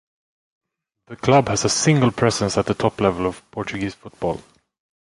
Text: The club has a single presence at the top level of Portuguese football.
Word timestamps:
The 1.05 1.15
club 1.15 1.49
has 1.49 1.63
a 1.63 1.69
single 1.69 2.09
presence 2.11 2.57
at 2.57 2.65
the 2.65 2.73
top 2.73 2.99
level 2.99 3.27
of 3.27 3.43
Portuguese 3.51 3.93
football. 3.93 4.41